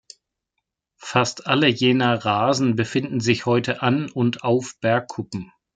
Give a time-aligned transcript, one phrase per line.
[0.97, 5.53] Fast alle jener „Rasen“ befinden sich heute an und auf Bergkuppen.